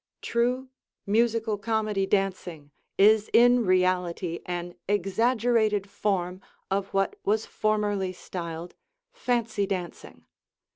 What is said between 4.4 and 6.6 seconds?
an exaggerated form